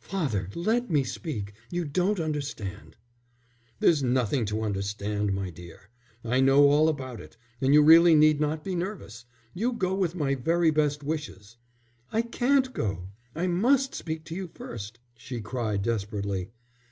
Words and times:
"Father, 0.00 0.50
let 0.54 0.90
me 0.90 1.02
speak. 1.02 1.54
You 1.70 1.86
don't 1.86 2.20
understand." 2.20 2.94
"There's 3.80 4.02
nothing 4.02 4.44
to 4.44 4.60
understand, 4.60 5.32
my 5.32 5.48
dear. 5.48 5.88
I 6.22 6.40
know 6.42 6.68
all 6.68 6.90
about 6.90 7.22
it, 7.22 7.38
and 7.62 7.72
you 7.72 7.80
really 7.80 8.14
need 8.14 8.38
not 8.38 8.62
be 8.62 8.74
nervous. 8.74 9.24
You 9.54 9.72
go 9.72 9.94
with 9.94 10.14
my 10.14 10.34
very 10.34 10.70
best 10.70 11.02
wishes." 11.02 11.56
"I 12.12 12.20
can't 12.20 12.74
go. 12.74 13.08
I 13.34 13.46
must 13.46 13.94
speak 13.94 14.24
to 14.26 14.34
you 14.34 14.48
first," 14.52 14.98
she 15.16 15.40
cried 15.40 15.80
desperately. 15.80 16.50